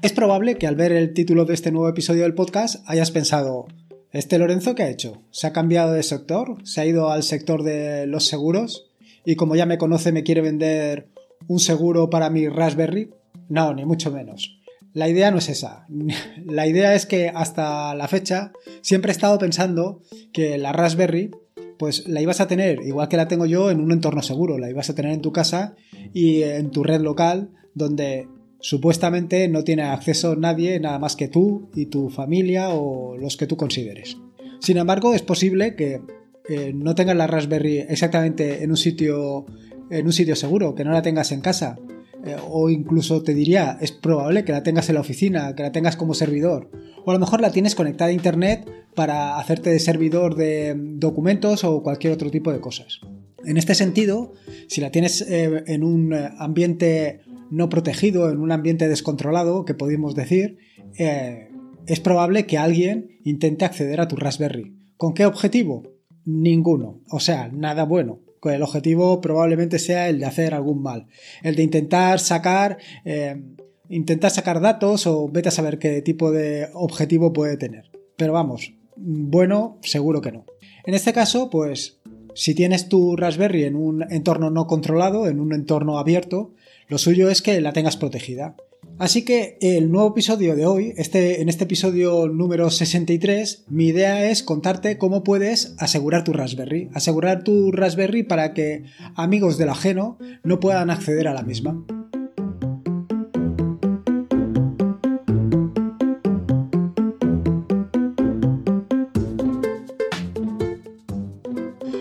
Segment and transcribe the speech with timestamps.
[0.00, 3.66] Es probable que al ver el título de este nuevo episodio del podcast hayas pensado,
[4.12, 5.22] ¿este Lorenzo qué ha hecho?
[5.32, 6.64] ¿Se ha cambiado de sector?
[6.64, 8.92] ¿Se ha ido al sector de los seguros?
[9.24, 11.08] Y como ya me conoce me quiere vender
[11.48, 13.10] un seguro para mi Raspberry?
[13.48, 14.60] No, ni mucho menos.
[14.92, 15.84] La idea no es esa.
[16.44, 18.52] La idea es que hasta la fecha
[18.82, 20.00] siempre he estado pensando
[20.32, 21.32] que la Raspberry
[21.76, 24.58] pues la ibas a tener, igual que la tengo yo, en un entorno seguro.
[24.58, 25.74] La ibas a tener en tu casa
[26.12, 28.28] y en tu red local, donde
[28.60, 33.46] supuestamente no tiene acceso nadie nada más que tú y tu familia o los que
[33.46, 34.16] tú consideres.
[34.60, 36.00] Sin embargo, es posible que
[36.48, 39.46] eh, no tengas la Raspberry exactamente en un sitio
[39.90, 41.78] en un sitio seguro, que no la tengas en casa.
[42.24, 45.72] Eh, o incluso te diría, es probable que la tengas en la oficina, que la
[45.72, 46.70] tengas como servidor.
[47.04, 51.64] O a lo mejor la tienes conectada a internet para hacerte de servidor de documentos
[51.64, 53.00] o cualquier otro tipo de cosas.
[53.44, 54.34] En este sentido,
[54.66, 60.14] si la tienes eh, en un ambiente no protegido, en un ambiente descontrolado, que podemos
[60.14, 60.58] decir,
[60.98, 61.48] eh,
[61.86, 64.74] es probable que alguien intente acceder a tu Raspberry.
[64.96, 65.84] ¿Con qué objetivo?
[66.24, 67.00] Ninguno.
[67.10, 68.20] O sea, nada bueno.
[68.44, 71.06] El objetivo probablemente sea el de hacer algún mal.
[71.42, 72.78] El de intentar sacar.
[73.04, 73.42] Eh,
[73.88, 77.90] intentar sacar datos o vete a saber qué tipo de objetivo puede tener.
[78.16, 80.44] Pero vamos, bueno, seguro que no.
[80.84, 82.00] En este caso, pues,
[82.34, 86.52] si tienes tu Raspberry en un entorno no controlado, en un entorno abierto,
[86.88, 88.56] lo suyo es que la tengas protegida.
[88.98, 94.28] Así que el nuevo episodio de hoy, este, en este episodio número 63, mi idea
[94.28, 96.88] es contarte cómo puedes asegurar tu Raspberry.
[96.94, 101.84] Asegurar tu Raspberry para que amigos del ajeno no puedan acceder a la misma.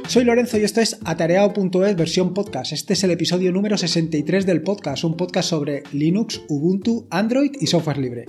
[0.08, 2.72] Soy Lorenzo y esto es atareado.es versión podcast.
[2.72, 7.68] Este es el episodio número 63 del podcast, un podcast sobre Linux, Ubuntu, Android y
[7.68, 8.26] software libre.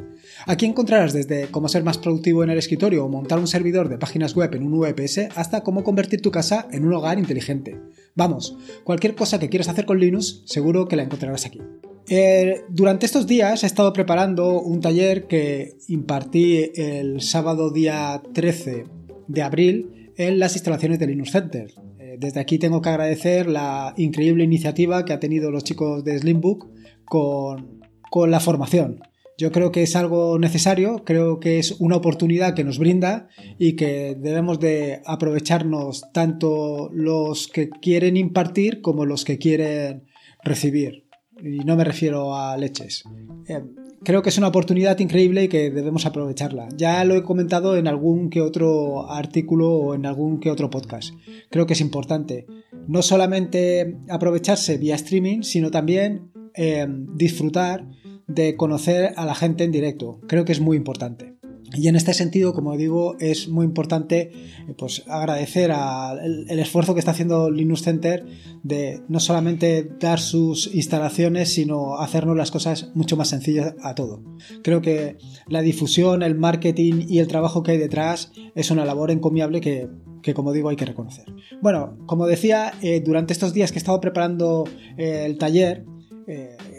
[0.46, 3.96] Aquí encontrarás desde cómo ser más productivo en el escritorio o montar un servidor de
[3.96, 7.80] páginas web en un VPS hasta cómo convertir tu casa en un hogar inteligente.
[8.16, 11.60] Vamos, cualquier cosa que quieras hacer con Linux, seguro que la encontrarás aquí.
[12.08, 18.86] Eh, durante estos días he estado preparando un taller que impartí el sábado día 13
[19.28, 21.72] de abril en las instalaciones de Linux Center.
[21.98, 26.18] Eh, desde aquí tengo que agradecer la increíble iniciativa que ha tenido los chicos de
[26.18, 26.68] Slimbook
[27.04, 27.80] con,
[28.10, 29.00] con la formación.
[29.38, 33.76] Yo creo que es algo necesario, creo que es una oportunidad que nos brinda y
[33.76, 40.08] que debemos de aprovecharnos tanto los que quieren impartir como los que quieren
[40.42, 41.06] recibir.
[41.40, 43.04] Y no me refiero a leches.
[44.04, 46.68] Creo que es una oportunidad increíble y que debemos aprovecharla.
[46.76, 51.14] Ya lo he comentado en algún que otro artículo o en algún que otro podcast.
[51.50, 52.46] Creo que es importante
[52.86, 57.86] no solamente aprovecharse vía streaming, sino también eh, disfrutar
[58.26, 60.20] de conocer a la gente en directo.
[60.28, 61.37] Creo que es muy importante.
[61.74, 65.70] Y en este sentido, como digo, es muy importante eh, pues, agradecer
[66.22, 68.24] el, esfuerzo que está haciendo Linux Center
[68.62, 74.22] de no solamente dar sus instalaciones, sino hacernos las cosas mucho más sencillas a todo.
[74.62, 79.10] Creo que la difusión, el marketing y el trabajo que hay detrás es una labor
[79.10, 79.88] encomiable que,
[80.34, 81.26] como digo, hay que reconocer.
[81.62, 84.64] Bueno, como decía, eh, durante estos días que he estado preparando
[84.96, 85.84] eh, el taller,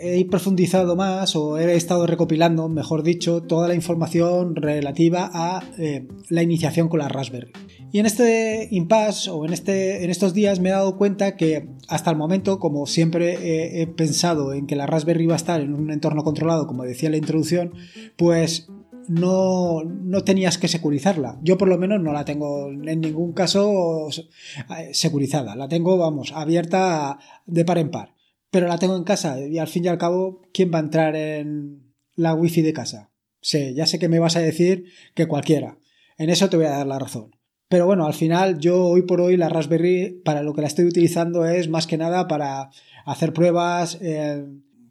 [0.01, 6.07] he profundizado más o he estado recopilando, mejor dicho, toda la información relativa a eh,
[6.29, 7.51] la iniciación con la Raspberry.
[7.91, 11.69] Y en este impasse o en, este, en estos días me he dado cuenta que
[11.87, 15.73] hasta el momento, como siempre he, pensado en que la Raspberry iba a estar en
[15.73, 17.73] un entorno controlado, como decía en la introducción,
[18.15, 18.69] pues
[19.07, 21.39] no, no, tenías que securizarla.
[21.41, 25.55] Yo por lo menos no la tengo en ningún caso eh, securizada.
[25.55, 27.17] La tengo, vamos, abierta
[27.47, 28.18] de par en par
[28.51, 31.15] pero la tengo en casa y al fin y al cabo, ¿quién va a entrar
[31.15, 33.11] en la wifi de casa?
[33.41, 35.77] Sí, ya sé que me vas a decir que cualquiera.
[36.17, 37.35] En eso te voy a dar la razón.
[37.69, 40.85] Pero bueno, al final yo hoy por hoy la Raspberry para lo que la estoy
[40.85, 42.71] utilizando es más que nada para
[43.05, 44.43] hacer pruebas, eh,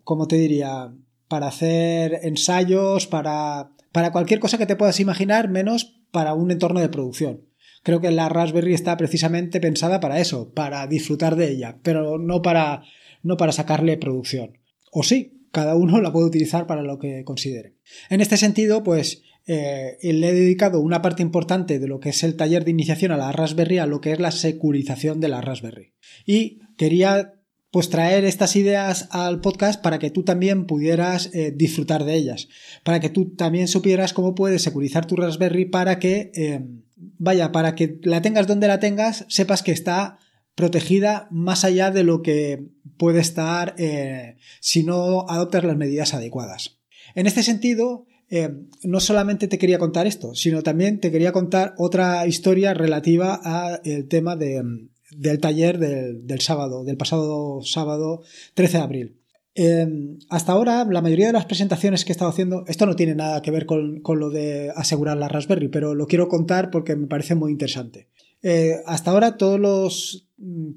[0.04, 0.94] como te diría,
[1.26, 6.80] para hacer ensayos, para, para cualquier cosa que te puedas imaginar, menos para un entorno
[6.80, 7.48] de producción.
[7.82, 12.42] Creo que la Raspberry está precisamente pensada para eso, para disfrutar de ella, pero no
[12.42, 12.82] para
[13.28, 14.58] no para sacarle producción.
[14.90, 17.74] O sí, cada uno la puede utilizar para lo que considere.
[18.10, 22.24] En este sentido, pues eh, le he dedicado una parte importante de lo que es
[22.24, 25.40] el taller de iniciación a la Raspberry a lo que es la securización de la
[25.40, 25.92] Raspberry.
[26.26, 27.34] Y quería
[27.70, 32.48] pues traer estas ideas al podcast para que tú también pudieras eh, disfrutar de ellas,
[32.82, 36.64] para que tú también supieras cómo puedes securizar tu Raspberry para que, eh,
[36.96, 40.18] vaya, para que la tengas donde la tengas, sepas que está
[40.58, 42.66] protegida más allá de lo que
[42.96, 46.80] puede estar eh, si no adoptas las medidas adecuadas.
[47.14, 48.50] En este sentido, eh,
[48.82, 54.08] no solamente te quería contar esto, sino también te quería contar otra historia relativa al
[54.08, 58.22] tema del taller del, sábado, del pasado sábado
[58.54, 59.18] 13 de abril.
[59.54, 63.14] Em, hasta ahora, la mayoría de las presentaciones que he estado haciendo, esto no tiene
[63.14, 67.06] nada que ver con, lo de asegurar la Raspberry, pero lo quiero contar porque me
[67.06, 68.08] parece muy interesante.
[68.42, 70.27] Eh, hasta ahora, todas las mm,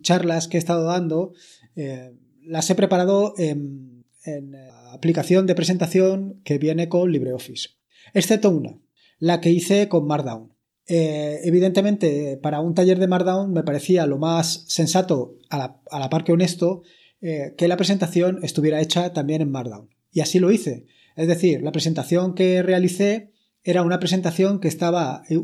[0.01, 1.33] charlas que he estado dando
[1.75, 2.13] eh,
[2.43, 7.69] las he preparado en, eh, aplicación de presentación que viene con LibreOffice,
[8.13, 8.79] excepto una,
[9.19, 10.53] la que hice con Markdown.
[10.87, 16.33] evidentemente, para un taller de Markdown me parecía lo más sensato, a la, par que
[16.33, 16.81] honesto,
[17.21, 19.89] eh, que la presentación estuviera hecha también en Markdown.
[20.11, 20.87] Y así lo hice.
[21.15, 23.31] Es decir, la presentación que realicé
[23.63, 25.37] era una presentación que estaba eh,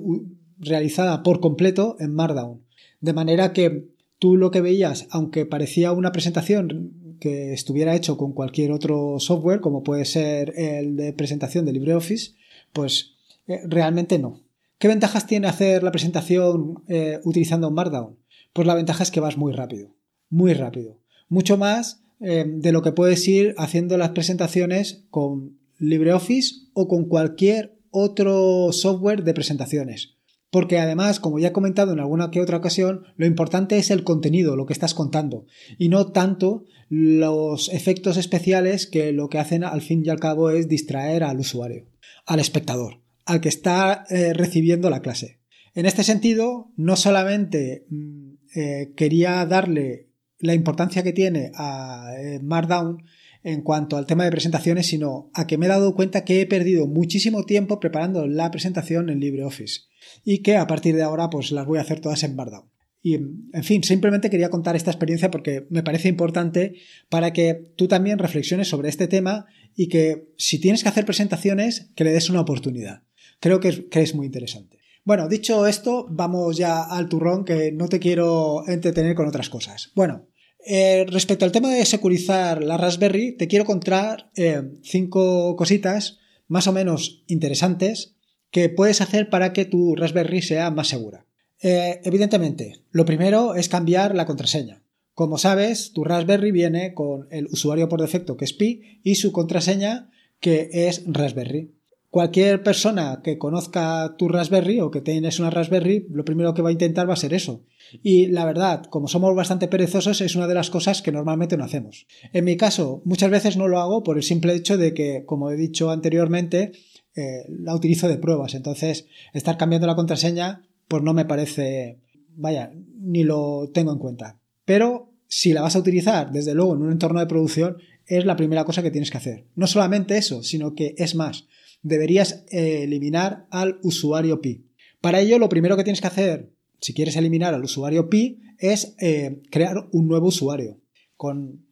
[0.57, 2.65] realizada por completo en Markdown.
[2.99, 8.33] De manera que tú lo que veías, aunque parecía una presentación que estuviera hecho con
[8.33, 12.33] cualquier otro software, como puede ser el de presentación de LibreOffice,
[12.73, 13.15] pues
[13.47, 14.41] eh, realmente no.
[14.77, 16.83] ¿Qué ventajas tiene hacer la presentación
[17.23, 18.15] utilizando Markdown?
[18.53, 19.95] Pues la ventaja es que vas muy rápido,
[20.29, 20.99] muy rápido
[21.29, 27.05] mucho más eh, de lo que puedes ir haciendo las presentaciones con LibreOffice o con
[27.05, 30.16] cualquier otro software de presentaciones.
[30.49, 34.03] Porque además, como ya he comentado en alguna que otra ocasión, lo importante es el
[34.03, 35.45] contenido, lo que estás contando,
[35.77, 40.49] y no tanto los efectos especiales que lo que hacen al fin y al cabo
[40.49, 41.87] es distraer al usuario,
[42.25, 45.39] al espectador, al que está eh, recibiendo la clase.
[45.73, 50.07] En este sentido, no solamente mm, eh, quería darle
[50.39, 53.03] la importancia que tiene a eh, Markdown
[53.43, 56.45] en cuanto al tema de presentaciones, sino a que me he dado cuenta que he
[56.45, 59.81] perdido muchísimo tiempo preparando la presentación en LibreOffice
[60.23, 62.69] y que a partir de ahora pues las voy a hacer todas en Markdown.
[63.01, 66.75] Y, en fin, simplemente quería contar esta experiencia porque me parece importante
[67.09, 71.91] para que tú también reflexiones sobre este tema y que si tienes que hacer presentaciones,
[71.95, 73.03] que le des una oportunidad.
[73.39, 74.79] Creo que que es muy interesante.
[75.07, 79.91] Bueno, dicho esto, vamos ya al turrón que no te quiero entretener con otras cosas.
[79.95, 80.27] Bueno,
[80.65, 86.17] eh, respecto al tema de securizar la Raspberry, te quiero contar eh, cinco cositas
[86.49, 88.16] más o menos interesantes
[88.51, 91.25] que puedes hacer para que tu Raspberry sea más segura.
[91.61, 94.83] Eh, evidentemente, lo primero es cambiar la contraseña.
[95.13, 99.31] Como sabes, tu Raspberry viene con el usuario por defecto que es Pi y su
[99.31, 101.73] contraseña que es Raspberry.
[102.09, 106.69] Cualquier persona que conozca tu Raspberry o que tienes una Raspberry, lo primero que va
[106.69, 107.65] a intentar va a ser eso.
[108.01, 111.65] Y la verdad, como somos bastante perezosos, es una de las cosas que normalmente no
[111.65, 112.07] hacemos.
[112.31, 115.51] En mi caso, muchas veces no lo hago por el simple hecho de que, como
[115.51, 116.71] he dicho anteriormente,
[117.17, 118.53] eh, la utilizo de pruebas.
[118.53, 121.99] Entonces, estar cambiando la contraseña, pues no me parece,
[122.35, 122.71] vaya,
[123.01, 124.39] ni lo tengo en cuenta.
[124.65, 128.35] Pero si la vas a utilizar, desde luego, en un entorno de producción, es la
[128.35, 129.47] primera cosa que tienes que hacer.
[129.55, 131.47] No solamente eso, sino que es más
[131.81, 134.67] deberías eh, eliminar al usuario pi.
[135.01, 138.95] Para ello, lo primero que tienes que hacer, si quieres eliminar al usuario pi, es
[138.99, 140.81] eh, crear un nuevo usuario
[141.15, 141.65] con,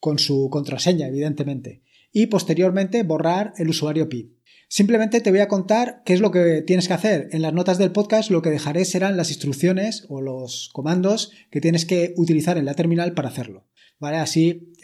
[0.00, 1.82] con su contraseña, evidentemente,
[2.12, 4.32] y posteriormente borrar el usuario pi.
[4.68, 7.28] Simplemente te voy a contar qué es lo que tienes que hacer.
[7.32, 11.60] En las notas del podcast lo que dejaré serán las instrucciones o los comandos que
[11.60, 13.66] tienes que utilizar en la terminal para hacerlo.
[13.98, 14.18] ¿Vale?
[14.18, 14.74] Así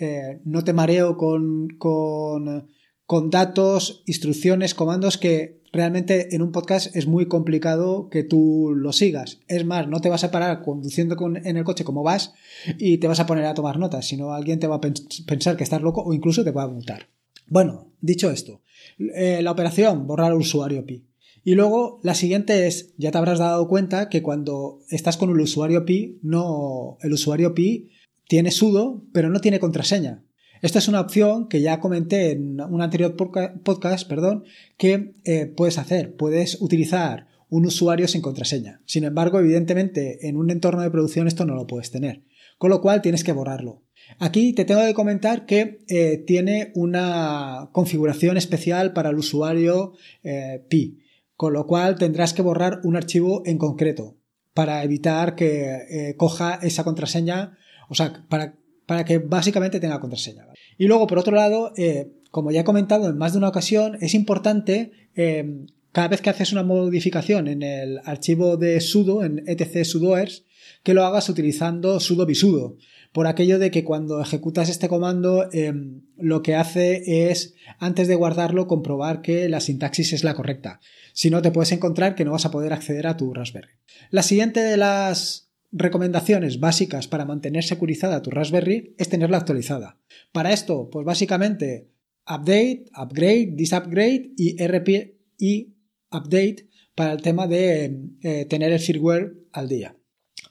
[0.45, 2.67] no te mareo con, con
[3.07, 8.93] con datos, instrucciones, comandos que realmente en un podcast es muy complicado que tú lo
[8.93, 9.41] sigas.
[9.49, 12.33] Es más, no te vas a parar conduciendo en el coche como vas
[12.79, 15.65] y te vas a poner a tomar notas, sino alguien te va a pensar que
[15.65, 17.09] estás loco o incluso te va a multar.
[17.47, 18.63] Bueno, dicho esto,
[18.99, 21.07] eh, la operación, borrar usuario pi.
[21.45, 25.41] Y luego la siguiente es, ya te habrás dado cuenta que cuando estás con el
[25.41, 27.91] usuario pi, no, el usuario pi
[28.27, 30.25] tiene sudo, pero no tiene contraseña.
[30.63, 34.45] Esta es una opción que ya comenté en un anterior podcast, perdón,
[34.79, 36.17] que eh, puedes hacer.
[36.17, 38.81] Puedes utilizar un usuario sin contraseña.
[38.87, 42.25] Sin embargo, evidentemente, en un entorno de producción esto no lo puedes tener.
[42.57, 43.84] Con lo cual tienes que borrarlo.
[44.19, 49.93] Aquí te tengo que comentar que eh, tiene una configuración especial para el usuario
[50.23, 50.99] eh, Pi,
[51.35, 54.17] con lo cual tendrás que borrar un archivo en concreto
[54.53, 57.59] para evitar que coja esa contraseña,
[57.89, 58.55] o sea, para
[58.87, 60.47] para que básicamente tenga contraseña.
[60.77, 63.97] Y luego, por otro lado, eh, como ya he comentado en más de una ocasión,
[64.01, 69.45] es importante eh, cada vez que haces una modificación en el archivo de sudo, en
[69.47, 70.45] etc sudoers,
[70.83, 72.77] que lo hagas utilizando sudo bisudo.
[73.13, 75.73] Por aquello de que cuando ejecutas este comando, eh,
[76.19, 80.81] lo que hace es, antes de guardarlo, comprobar que la sintaxis es la correcta.
[81.13, 83.75] Si no, te puedes encontrar que no vas a poder acceder a tu Raspberry.
[84.11, 90.01] La siguiente de las recomendaciones básicas para mantener securizada tu Raspberry es tenerla actualizada.
[90.33, 91.89] Para esto, pues básicamente
[92.27, 95.74] update, upgrade, disupgrade y RPI
[96.15, 99.97] update para el tema de eh, tener el firmware al día.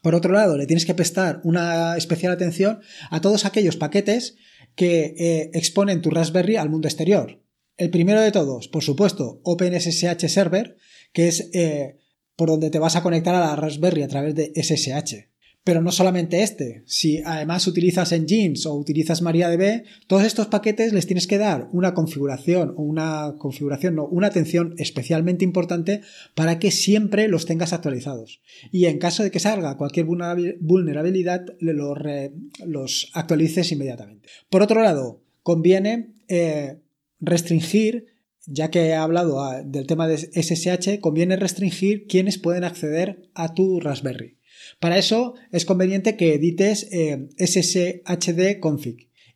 [0.01, 4.36] Por otro lado, le tienes que prestar una especial atención a todos aquellos paquetes
[4.75, 7.41] que eh, exponen tu Raspberry al mundo exterior.
[7.77, 10.75] El primero de todos, por supuesto, OpenSSH Server,
[11.12, 11.98] que es eh,
[12.36, 15.33] por donde te vas a conectar a la Raspberry a través de SSH.
[15.63, 21.08] Pero no solamente este, si además utilizas Engines o utilizas MariaDB, todos estos paquetes les
[21.08, 26.01] tienes que dar una configuración o una configuración, no, una atención especialmente importante
[26.36, 28.41] para que siempre los tengas actualizados.
[28.72, 34.27] Y en caso de que salga cualquier vulnerabilidad, los actualices inmediatamente.
[34.50, 36.79] Por otro lado, conviene eh,
[37.22, 38.13] restringir
[38.46, 43.53] ya que he hablado ah, del tema de SSH, conviene restringir quienes pueden acceder a
[43.53, 44.38] tu Raspberry.
[44.80, 47.30] Para eso es conveniente que edites eh,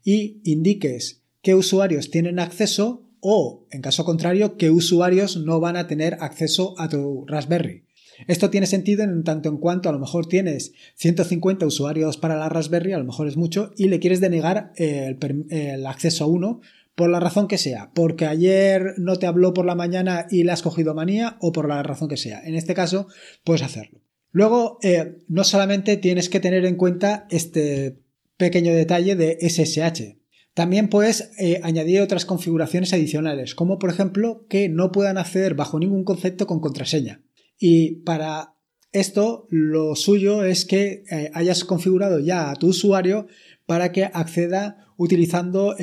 [0.03, 5.87] y indiques qué usuarios tienen acceso o, en caso contrario, qué usuarios no van a
[5.87, 7.83] tener acceso a tu Raspberry.
[8.27, 12.49] Esto tiene sentido en tanto en cuanto a lo mejor tienes 150 usuarios para la
[12.49, 15.17] Raspberry, a lo mejor es mucho, y le quieres denegar eh,
[15.49, 16.61] el, acceso a uno
[16.95, 20.51] por la razón que sea, porque ayer no te habló por la mañana y le
[20.51, 22.41] has cogido manía o por la razón que sea.
[22.43, 23.07] En este caso,
[23.43, 24.01] puedes hacerlo.
[24.37, 28.03] Luego, eh, no solamente tienes que tener en cuenta este
[28.37, 30.19] pequeño detalle de SSH.
[30.53, 35.79] También puedes eh, añadir otras configuraciones adicionales, como por ejemplo que no puedan acceder bajo
[35.79, 37.23] ningún concepto con contraseña.
[37.57, 38.53] Y para
[38.91, 43.25] esto, lo suyo es que eh, hayas configurado ya a tu usuario
[43.65, 45.75] para que acceda utilizando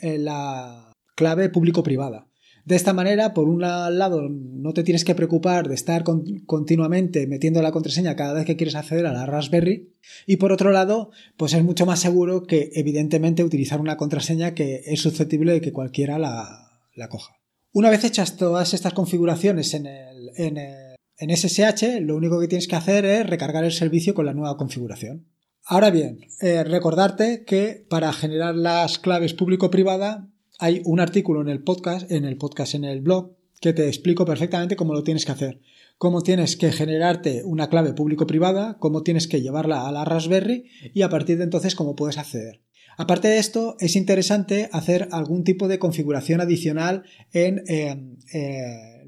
[0.00, 2.27] la clave público-privada.
[2.68, 7.62] De esta manera, por un lado, no te tienes que preocupar de estar continuamente metiendo
[7.62, 9.94] la contraseña cada vez que quieres acceder a la Raspberry.
[10.26, 14.82] Y por otro lado, pues es mucho más seguro que, evidentemente, utilizar una contraseña que
[14.84, 17.36] es susceptible de que cualquiera la, coja.
[17.72, 22.76] Una vez hechas todas estas configuraciones en, el, en, SSH, lo único que tienes que
[22.76, 25.24] hacer es recargar el servicio con la nueva configuración.
[25.64, 31.62] Ahora bien, eh, recordarte que para generar las claves público-privada hay un artículo en el
[31.62, 35.32] podcast, en el podcast, en el blog, que te explico perfectamente cómo lo tienes que
[35.32, 35.60] hacer.
[35.96, 41.02] Cómo tienes que generarte una clave público-privada, cómo tienes que llevarla a la Raspberry y
[41.02, 42.60] a partir de entonces cómo puedes acceder.
[42.96, 47.96] Aparte de esto, es interesante hacer algún tipo de configuración adicional en eh,
[48.32, 49.04] eh,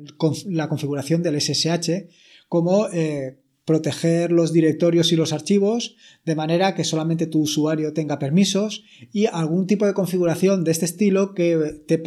[0.47, 2.07] la configuración del SSH,
[2.49, 3.40] como eh,
[3.71, 9.27] proteger los directorios y los archivos de manera que solamente tu usuario tenga permisos y
[9.27, 12.03] algún tipo de configuración de este estilo que te,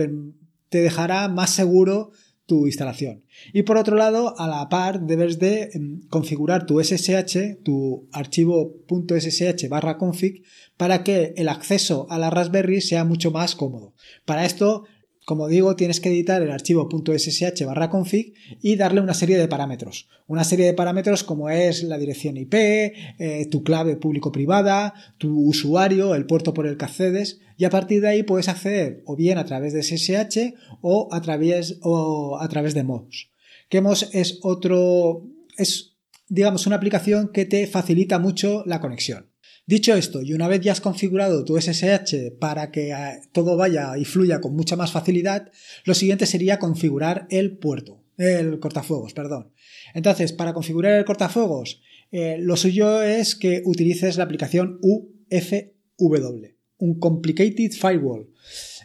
[0.77, 2.11] dejará más seguro
[2.45, 3.23] tu instalación.
[3.53, 8.75] Y por otro lado, a la par debes de em, configurar tu SSH, tu archivo
[8.85, 10.43] .ssh barra config,
[10.75, 13.93] para que el acceso a la Raspberry sea mucho más cómodo.
[14.25, 14.83] Para esto
[15.25, 19.47] como digo, tienes que editar el archivo .ssh barra config y darle una serie de
[19.47, 20.09] parámetros.
[20.27, 26.15] Una serie de parámetros como es la dirección IP, eh, tu clave público-privada, tu usuario,
[26.15, 29.37] el puerto por el que accedes y a partir de ahí puedes acceder o bien
[29.37, 33.29] a través de SSH o a través, o a través de MOS.
[33.69, 35.23] Que MOS es otro,
[35.57, 35.95] es
[36.27, 39.32] digamos una aplicación que te facilita mucho la conexión.
[39.65, 43.97] Dicho esto, y una vez ya has configurado tu SSH para que eh, todo vaya
[43.97, 45.51] y fluya con mucha más facilidad,
[45.85, 49.53] lo siguiente sería configurar el puerto, el cortafuegos, perdón.
[49.93, 56.45] Entonces, para configurar el cortafuegos, eh, lo suyo es que utilices la aplicación UFW,
[56.77, 58.33] un Complicated Firewall.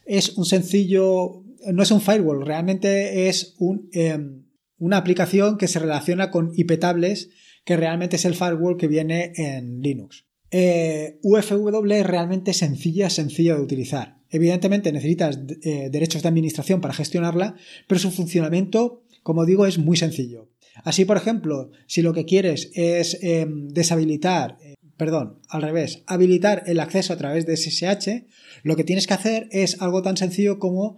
[0.07, 1.43] Es un sencillo,
[1.73, 3.57] no es un firewall, realmente es
[3.91, 4.45] em,
[4.79, 7.31] una aplicación que se relaciona con IP tables,
[7.65, 10.28] que realmente es el firewall que viene en Linux.
[10.50, 14.19] Eh, UFW es realmente sencilla, sencilla de utilizar.
[14.31, 17.55] Evidentemente necesitas eh, derechos de administración para gestionarla,
[17.87, 20.49] pero su funcionamiento, como digo, es muy sencillo.
[20.85, 26.62] Así, por ejemplo, si lo que quieres es em, deshabilitar, eh, perdón, al revés, habilitar
[26.67, 28.26] el acceso a través de SSH,
[28.62, 30.97] lo que tienes que hacer es algo tan sencillo como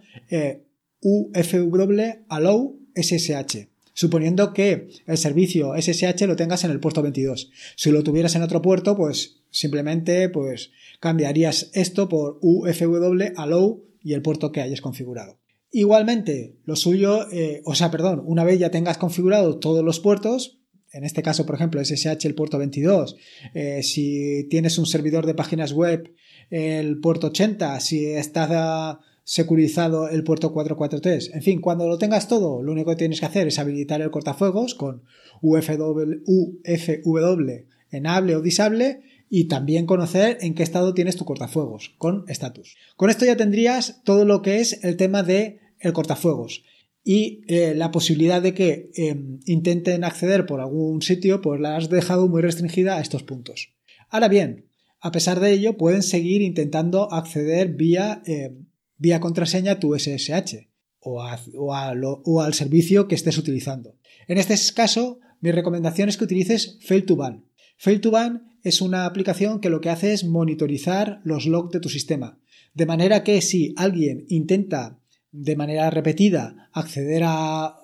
[1.01, 7.51] UFW allow SSH suponiendo que el servicio SSH lo tengas en el puerto 22.
[7.75, 14.13] Si lo tuvieras en otro puerto, pues simplemente pues cambiarías esto por UFW allow y
[14.13, 15.39] el puerto que hayas configurado.
[15.71, 20.59] Igualmente, lo suyo, eh, o sea, perdón, una vez ya tengas configurado todos los puertos,
[20.91, 23.15] en este caso, por ejemplo, SSH el puerto 22,
[23.53, 26.13] eh, si tienes un servidor de páginas web,
[26.49, 31.35] el puerto 80, si estás securizado el puerto 443.
[31.35, 34.11] En fin, cuando lo tengas todo, lo único que tienes que hacer es habilitar el
[34.11, 35.03] cortafuegos con
[35.41, 39.01] UFW, UFW enable o disable
[39.33, 42.75] y también conocer en qué estado tienes tu cortafuegos con estatus.
[42.97, 46.65] Con esto ya tendrías todo lo que es el tema de el cortafuegos
[47.01, 51.89] y eh, la posibilidad de que em, intenten acceder por algún sitio, pues la has
[51.89, 53.73] dejado muy restringida a estos puntos.
[54.09, 54.65] Ahora bien,
[54.99, 58.65] a pesar de ello, pueden seguir intentando acceder vía, em,
[58.97, 60.67] vía contraseña a tu SSH
[60.99, 63.95] o, o, al servicio que estés utilizando.
[64.27, 67.45] En este caso, mi recomendación es que utilices Fail2Ban.
[67.83, 72.39] Fail2Ban es una aplicación que lo que hace es monitorizar los logs de tu sistema.
[72.75, 74.99] De manera que si alguien intenta
[75.31, 77.77] de manera repetida acceder a,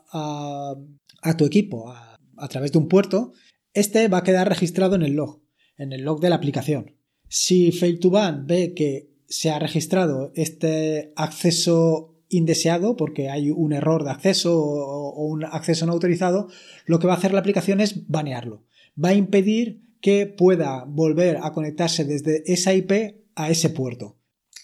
[1.38, 3.34] tu equipo a, través de un puerto,
[3.74, 5.42] este va a quedar registrado en el log,
[5.77, 6.96] en el log de la aplicación.
[7.27, 14.12] Si Fail2Ban ve que se ha registrado este acceso indeseado porque hay un error de
[14.12, 16.50] acceso o, un acceso no autorizado,
[16.86, 18.63] lo que va a hacer la aplicación es banearlo.
[19.04, 24.18] Va a impedir que pueda volver a conectarse desde esa IP a ese puerto.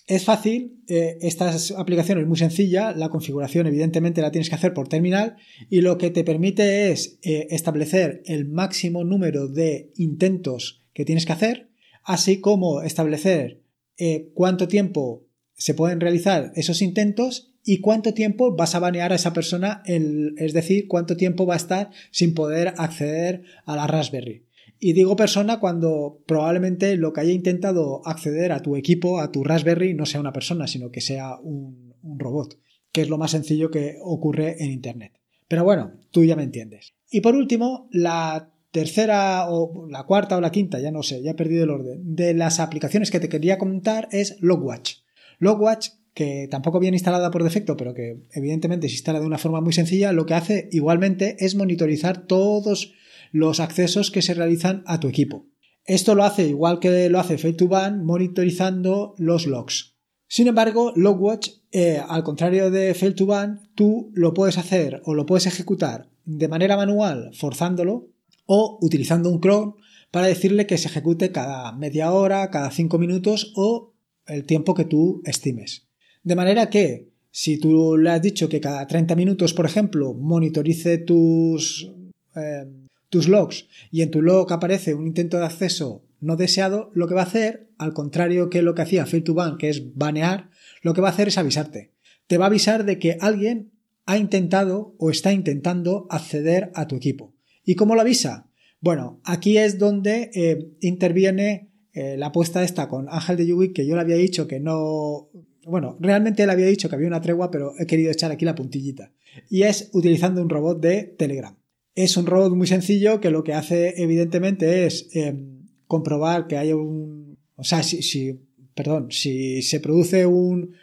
[0.06, 4.74] Es fácil, eh, esta aplicación es muy sencilla, la configuración evidentemente la tienes que hacer
[4.74, 5.38] por terminal
[5.70, 11.26] y lo que te permite es eh, establecer el máximo número de intentos que tienes
[11.26, 11.70] que hacer,
[12.04, 13.62] así como establecer
[13.98, 19.16] eh, cuánto tiempo se pueden realizar esos intentos y cuánto tiempo vas a banear a
[19.16, 24.44] esa persona, es decir, cuánto tiempo va a estar sin poder acceder a la Raspberry.
[24.86, 29.42] Y digo persona cuando probablemente lo que haya intentado acceder a tu equipo, a tu
[29.42, 32.60] Raspberry, no sea una persona, sino que sea un, robot,
[32.92, 35.14] que es lo más sencillo que ocurre en Internet.
[35.48, 36.96] Pero bueno, tú ya me entiendes.
[37.10, 41.32] Y por último, la tercera o la cuarta o la quinta, ya no sé, ya
[41.32, 44.96] he perdido el orden, de las aplicaciones que te quería comentar es Logwatch.
[45.40, 49.62] Logwatch, que tampoco viene instalada por defecto, pero que evidentemente se instala de una forma
[49.62, 52.92] muy sencilla, lo que hace igualmente es monitorizar todos
[53.34, 55.48] los accesos que se realizan a tu equipo.
[55.84, 59.98] Esto lo hace igual que lo hace Fail2Ban monitorizando los logs.
[60.28, 65.48] Sin embargo, Logwatch, eh, al contrario de Fail2Ban, tú lo puedes hacer o lo puedes
[65.48, 68.08] ejecutar de manera manual forzándolo
[68.46, 69.76] o utilizando un cron
[70.12, 73.94] para decirle que se ejecute cada media hora, cada cinco minutos o
[74.28, 75.88] el tiempo que tú estimes.
[76.22, 81.00] De manera que si tú le has dicho que cada 30 minutos, por ejemplo, monitorice
[81.00, 81.92] tus
[82.36, 82.66] eh,
[83.14, 87.14] tus logs y en tu log aparece un intento de acceso no deseado, lo que
[87.14, 90.50] va a hacer, al contrario que lo que hacía Fail2Ban, que es banear,
[90.82, 91.92] lo que va a hacer es avisarte.
[92.28, 93.72] Te va a avisar de que alguien
[94.06, 97.36] ha intentado o está intentando acceder a tu equipo.
[97.64, 98.50] ¿Y cómo lo avisa?
[98.80, 103.86] Bueno, aquí es donde eh, interviene eh, la apuesta esta con Ángel de Yugi, que
[103.86, 105.30] yo le había dicho que no...
[105.66, 108.56] Bueno, realmente le había dicho que había una tregua, pero he querido echar aquí la
[108.56, 109.12] puntillita.
[109.50, 111.56] Y es utilizando un robot de Telegram.
[111.96, 116.74] Es un robot muy sencillo que lo que hace evidentemente es em, comprobar que hay
[116.74, 117.38] un...
[117.56, 118.40] O sea, si,
[118.74, 120.76] perdón, si se produce un,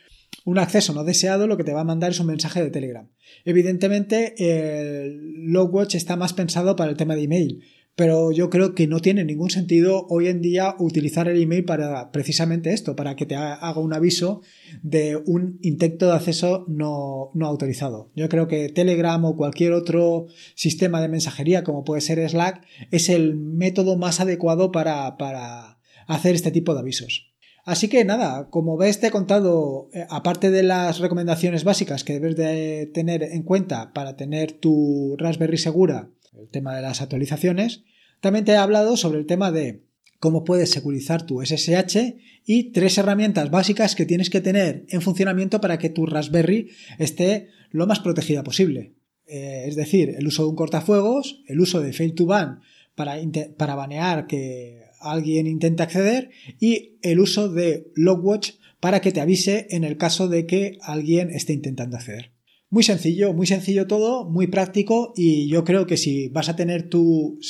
[0.44, 3.08] un acceso no deseado, lo que te va a mandar es un mensaje de Telegram.
[3.44, 7.64] Evidentemente, el Logwatch está más pensado para el tema de email,
[7.96, 12.10] pero yo creo que no tiene ningún sentido hoy en día utilizar el email para
[12.12, 14.40] precisamente esto, para que te haga un aviso
[14.82, 18.10] de un intento de acceso no, autorizado.
[18.14, 23.08] Yo creo que Telegram o cualquier otro sistema de mensajería, como puede ser Slack, es
[23.08, 27.30] el método más adecuado para, para hacer este tipo de avisos.
[27.64, 32.14] Así que nada, como ves te he contado, eh, aparte de las recomendaciones básicas que
[32.14, 37.82] debes de tener en cuenta para tener tu Raspberry segura, el tema de las actualizaciones,
[38.20, 39.82] también te he hablado sobre el tema de
[40.18, 45.60] cómo puedes securizar tu SSH y tres herramientas básicas que tienes que tener en funcionamiento
[45.60, 48.92] para que tu Raspberry esté lo más protegida posible.
[49.26, 52.60] Eh, es decir, el uso de un cortafuegos, el uso de Fail2Ban
[52.94, 53.16] para,
[53.56, 59.66] para banear que alguien intente acceder y el uso de Logwatch para que te avise
[59.70, 62.32] en el caso de que alguien esté intentando acceder.
[62.72, 66.88] Muy sencillo, muy sencillo todo, muy práctico y yo creo que si vas a tener
[66.88, 67.40] tu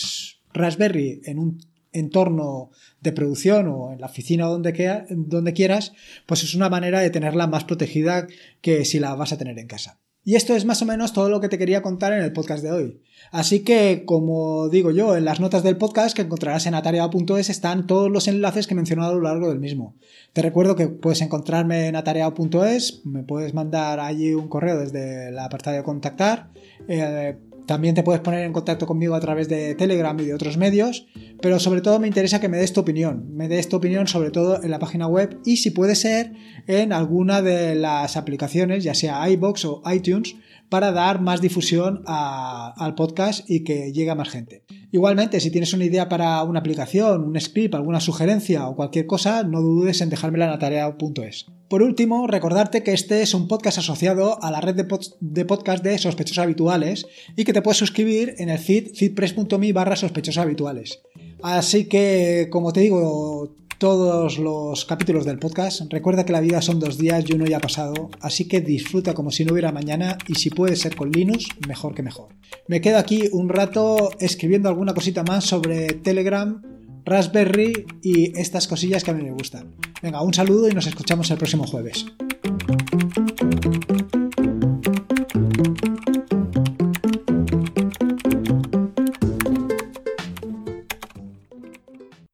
[0.54, 1.58] Raspberry en un
[1.92, 2.70] entorno
[3.02, 5.92] de producción o en la oficina donde, donde quieras,
[6.24, 8.28] pues es una manera de tenerla más protegida
[8.62, 10.00] que si la vas a tener en casa.
[10.22, 12.62] Y esto es más o menos todo lo que te quería contar en el podcast
[12.62, 13.00] de hoy.
[13.32, 17.86] Así que, como digo yo, en las notas del podcast que encontrarás en atareado.es están
[17.86, 19.96] todos los enlaces que he mencionado a lo largo del mismo.
[20.32, 25.46] Te recuerdo que puedes encontrarme en atareado.es, me puedes mandar allí un correo desde la
[25.46, 26.50] apartado de contactar.
[26.86, 27.38] Eh,
[27.70, 31.06] también te puedes poner en contacto conmigo a través de Telegram y de otros medios,
[31.40, 33.32] pero sobre todo me interesa que me des tu opinión.
[33.32, 36.32] Me des tu opinión sobre todo en la página web y si puede ser
[36.66, 40.34] en alguna de las aplicaciones, ya sea iBox o iTunes,
[40.68, 44.64] para dar más difusión al podcast y que llegue a más gente.
[44.90, 49.44] Igualmente, si tienes una idea para una aplicación, un script, alguna sugerencia o cualquier cosa,
[49.44, 51.46] no dudes en dejármela en atareado.es.
[51.70, 55.98] Por último, recordarte que este es un podcast asociado a la red de, podcast de
[55.98, 57.06] sospechosos habituales
[57.36, 61.00] y que te puedes suscribir en el feed feedpress.me barra sospechosos habituales.
[61.44, 65.82] Así que, como te digo, todos los capítulos del podcast.
[65.90, 69.30] Recuerda que la vida son dos días y uno ya pasado, así que disfruta como
[69.30, 72.34] si no hubiera mañana y si puede ser con Linux, mejor que mejor.
[72.66, 76.60] Me quedo aquí un rato escribiendo alguna cosita más sobre Telegram,
[77.04, 79.74] Raspberry y estas cosillas que a mí me gustan.
[80.02, 82.06] Venga, un saludo y nos escuchamos el próximo jueves.